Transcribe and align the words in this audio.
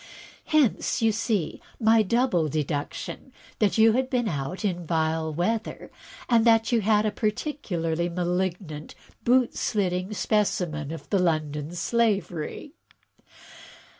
Hence, 0.45 1.03
you 1.03 1.11
see, 1.11 1.61
my 1.79 2.01
double 2.01 2.49
deduction 2.49 3.31
that 3.59 3.77
you 3.77 3.91
had 3.91 4.09
been 4.09 4.27
out 4.27 4.65
in 4.65 4.83
vile 4.87 5.31
weather, 5.31 5.91
and 6.27 6.43
that 6.43 6.71
you 6.71 6.81
had 6.81 7.05
a 7.05 7.11
particularly 7.11 8.09
malignant 8.09 8.95
boot 9.23 9.55
slitting 9.55 10.11
specimen 10.15 10.89
of 10.91 11.07
the 11.11 11.19
London 11.19 11.75
slavey. 11.75 12.73